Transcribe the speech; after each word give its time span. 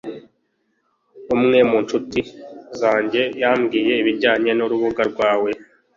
Umwe 1.35 1.59
mu 1.69 1.77
ncuti 1.83 2.21
zanjye 2.79 3.21
yambwiye 3.41 3.93
ibijyanye 4.01 4.51
nurubuga 4.55 5.01
rwawe 5.11 5.49